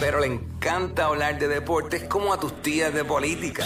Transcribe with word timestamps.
Pero 0.00 0.20
le 0.20 0.26
encanta 0.26 1.06
hablar 1.06 1.38
de 1.38 1.48
deportes 1.48 2.04
como 2.04 2.32
a 2.32 2.38
tus 2.38 2.62
tías 2.62 2.94
de 2.94 3.04
política. 3.04 3.64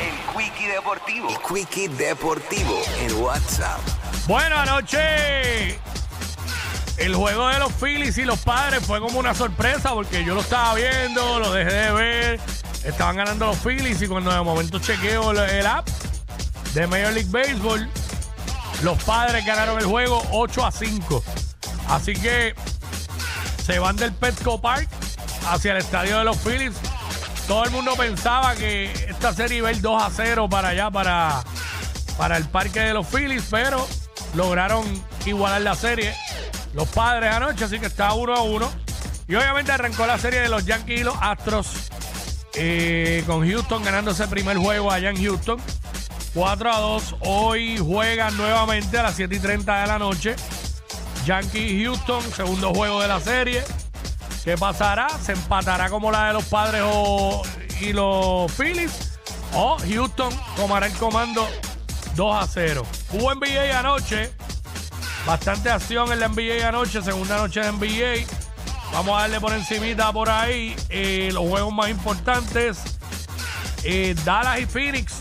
El 0.00 0.34
Quickie 0.36 0.68
Deportivo. 0.68 1.28
El 1.30 1.38
Quickie 1.38 1.88
Deportivo 1.88 2.78
en 3.00 3.14
WhatsApp. 3.22 3.80
Bueno, 4.26 4.56
anoche 4.56 5.78
el 6.98 7.14
juego 7.14 7.48
de 7.48 7.58
los 7.58 7.72
Phillies 7.72 8.18
y 8.18 8.24
los 8.24 8.38
padres 8.40 8.84
fue 8.84 9.00
como 9.00 9.18
una 9.18 9.34
sorpresa 9.34 9.92
porque 9.92 10.24
yo 10.24 10.34
lo 10.34 10.42
estaba 10.42 10.74
viendo, 10.74 11.40
lo 11.40 11.52
dejé 11.52 11.72
de 11.72 11.92
ver. 11.92 12.40
Estaban 12.84 13.16
ganando 13.16 13.46
los 13.46 13.56
Phillies 13.58 14.02
y 14.02 14.08
cuando 14.08 14.30
de 14.30 14.42
momento 14.42 14.78
chequeo 14.78 15.30
el, 15.30 15.38
el 15.38 15.66
app 15.66 15.88
de 16.74 16.86
Major 16.86 17.12
League 17.12 17.30
Baseball, 17.30 17.88
los 18.82 19.02
padres 19.04 19.44
ganaron 19.46 19.78
el 19.78 19.86
juego 19.86 20.22
8 20.32 20.66
a 20.66 20.70
5. 20.70 21.22
Así 21.88 22.12
que 22.14 22.54
se 23.66 23.80
van 23.80 23.96
del 23.96 24.12
Petco 24.12 24.60
Park 24.60 24.88
hacia 25.48 25.72
el 25.72 25.78
estadio 25.78 26.18
de 26.18 26.24
los 26.24 26.36
Phillies. 26.38 26.76
Todo 27.48 27.64
el 27.64 27.72
mundo 27.72 27.96
pensaba 27.96 28.54
que 28.54 28.92
esta 29.08 29.34
serie 29.34 29.58
iba 29.58 29.70
a 29.70 29.72
ir 29.72 29.80
2 29.80 30.02
a 30.02 30.10
0 30.14 30.48
para 30.48 30.68
allá, 30.68 30.88
para, 30.92 31.42
para 32.16 32.36
el 32.36 32.44
parque 32.44 32.78
de 32.78 32.94
los 32.94 33.08
Phillies, 33.08 33.44
pero 33.50 33.84
lograron 34.34 34.84
igualar 35.24 35.62
la 35.62 35.74
serie 35.74 36.14
los 36.74 36.86
padres 36.88 37.34
anoche, 37.34 37.64
así 37.64 37.80
que 37.80 37.86
está 37.86 38.12
1 38.14 38.34
a 38.34 38.42
1. 38.42 38.70
Y 39.26 39.34
obviamente 39.34 39.72
arrancó 39.72 40.06
la 40.06 40.18
serie 40.18 40.40
de 40.40 40.48
los 40.48 40.64
Yankees 40.64 41.00
y 41.00 41.04
los 41.04 41.16
Astros 41.20 41.90
eh, 42.54 43.24
con 43.26 43.48
Houston 43.48 43.82
ganando 43.82 44.12
ese 44.12 44.28
primer 44.28 44.58
juego 44.58 44.92
allá 44.92 45.10
en 45.10 45.20
Houston. 45.20 45.58
4 46.34 46.72
a 46.72 46.78
2. 46.78 47.16
Hoy 47.20 47.78
juegan 47.78 48.36
nuevamente 48.36 48.96
a 48.98 49.02
las 49.02 49.16
7 49.16 49.34
y 49.34 49.40
30 49.40 49.80
de 49.80 49.86
la 49.88 49.98
noche. 49.98 50.36
Yankees 51.26 51.84
Houston, 51.84 52.22
segundo 52.34 52.72
juego 52.72 53.00
de 53.02 53.08
la 53.08 53.20
serie. 53.20 53.64
¿Qué 54.44 54.56
pasará? 54.56 55.08
¿Se 55.22 55.32
empatará 55.32 55.90
como 55.90 56.10
la 56.12 56.28
de 56.28 56.32
los 56.34 56.44
padres 56.44 56.82
o- 56.84 57.42
y 57.80 57.92
los 57.92 58.50
Phillies? 58.52 59.18
¿O 59.52 59.76
Houston 59.78 60.32
tomará 60.56 60.86
el 60.86 60.92
comando 60.94 61.48
2 62.14 62.36
a 62.42 62.46
0? 62.46 62.86
Hubo 63.12 63.32
NBA 63.34 63.76
anoche. 63.78 64.30
Bastante 65.26 65.68
acción 65.70 66.12
en 66.12 66.20
la 66.20 66.26
NBA 66.28 66.68
anoche, 66.68 67.02
segunda 67.02 67.36
noche 67.38 67.60
de 67.60 67.72
NBA. 67.72 68.24
Vamos 68.92 69.18
a 69.18 69.22
darle 69.22 69.40
por 69.40 69.52
encimita 69.52 70.12
por 70.12 70.30
ahí 70.30 70.76
eh, 70.90 71.30
los 71.32 71.48
juegos 71.48 71.74
más 71.74 71.88
importantes. 71.90 72.78
Eh, 73.82 74.14
Dallas 74.24 74.60
y 74.60 74.66
Phoenix. 74.66 75.14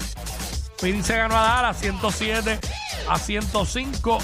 Phoenix 0.78 1.08
se 1.08 1.18
ganó 1.18 1.36
a 1.36 1.42
Dallas 1.42 1.78
107 1.80 2.60
a 3.10 3.18
105. 3.18 4.20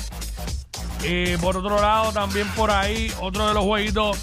Eh, 1.04 1.38
por 1.42 1.58
otro 1.58 1.82
lado, 1.82 2.12
también 2.12 2.48
por 2.50 2.72
ahí, 2.72 3.12
otro 3.20 3.48
de 3.48 3.54
los 3.54 3.64
jueguitos 3.64 4.18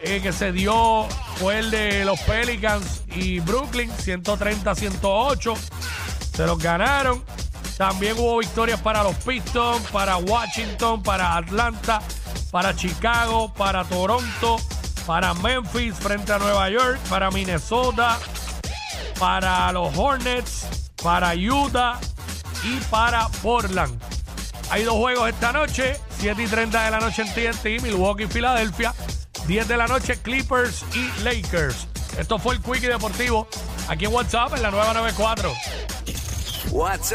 eh, 0.00 0.20
que 0.22 0.32
se 0.32 0.52
dio 0.52 1.06
fue 1.36 1.58
el 1.58 1.70
de 1.70 2.04
los 2.04 2.18
Pelicans 2.20 3.02
y 3.14 3.40
Brooklyn, 3.40 3.90
130 3.90 4.70
a 4.70 4.74
108. 4.74 5.54
Se 6.34 6.46
los 6.46 6.58
ganaron. 6.58 7.24
También 7.76 8.18
hubo 8.18 8.38
victorias 8.38 8.80
para 8.80 9.02
los 9.02 9.14
Pistons, 9.16 9.82
para 9.90 10.16
Washington, 10.16 11.02
para 11.02 11.36
Atlanta, 11.36 12.00
para 12.50 12.74
Chicago, 12.74 13.52
para 13.52 13.84
Toronto, 13.84 14.56
para 15.06 15.34
Memphis 15.34 15.94
frente 15.94 16.32
a 16.32 16.38
Nueva 16.38 16.70
York, 16.70 16.98
para 17.10 17.30
Minnesota, 17.30 18.18
para 19.18 19.70
los 19.72 19.96
Hornets, 19.96 20.66
para 21.02 21.34
Utah 21.34 21.98
y 22.64 22.76
para 22.90 23.28
Portland. 23.42 24.00
Hay 24.70 24.84
dos 24.84 24.94
juegos 24.94 25.28
esta 25.28 25.52
noche, 25.52 26.00
7 26.20 26.42
y 26.42 26.46
30 26.46 26.84
de 26.84 26.90
la 26.90 27.00
noche 27.00 27.22
en 27.22 27.32
TNT, 27.32 27.82
Milwaukee 27.82 28.26
Filadelfia, 28.26 28.94
10 29.46 29.68
de 29.68 29.76
la 29.76 29.86
noche 29.86 30.16
Clippers 30.22 30.84
y 30.94 31.22
Lakers. 31.22 31.88
Esto 32.18 32.38
fue 32.38 32.54
el 32.54 32.62
Quickie 32.62 32.88
Deportivo 32.88 33.46
aquí 33.88 34.06
en 34.06 34.14
WhatsApp 34.14 34.54
en 34.54 34.62
la 34.62 34.70
nueva 34.70 34.94
94. 34.94 35.52
WhatsApp. 36.70 37.14